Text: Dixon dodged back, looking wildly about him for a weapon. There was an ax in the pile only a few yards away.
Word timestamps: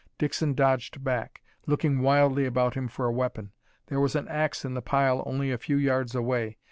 Dixon 0.17 0.55
dodged 0.55 1.03
back, 1.03 1.43
looking 1.67 1.99
wildly 2.01 2.47
about 2.47 2.73
him 2.73 2.87
for 2.87 3.05
a 3.05 3.11
weapon. 3.13 3.51
There 3.85 3.99
was 3.99 4.15
an 4.15 4.27
ax 4.29 4.65
in 4.65 4.73
the 4.73 4.81
pile 4.81 5.21
only 5.27 5.51
a 5.51 5.59
few 5.59 5.77
yards 5.77 6.15
away. 6.15 6.57